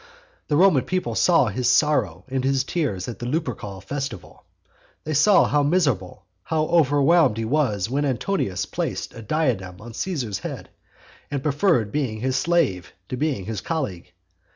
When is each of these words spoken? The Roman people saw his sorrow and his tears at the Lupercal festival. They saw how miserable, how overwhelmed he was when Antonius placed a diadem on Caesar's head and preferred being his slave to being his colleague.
The 0.47 0.57
Roman 0.57 0.83
people 0.83 1.13
saw 1.13 1.45
his 1.49 1.69
sorrow 1.69 2.25
and 2.27 2.43
his 2.43 2.63
tears 2.63 3.07
at 3.07 3.19
the 3.19 3.27
Lupercal 3.27 3.81
festival. 3.83 4.45
They 5.03 5.13
saw 5.13 5.45
how 5.45 5.61
miserable, 5.61 6.25
how 6.41 6.63
overwhelmed 6.69 7.37
he 7.37 7.45
was 7.45 7.87
when 7.87 8.03
Antonius 8.03 8.65
placed 8.65 9.13
a 9.13 9.21
diadem 9.21 9.79
on 9.79 9.93
Caesar's 9.93 10.39
head 10.39 10.69
and 11.29 11.43
preferred 11.43 11.91
being 11.91 12.19
his 12.19 12.35
slave 12.35 12.93
to 13.09 13.15
being 13.15 13.45
his 13.45 13.61
colleague. 13.61 14.11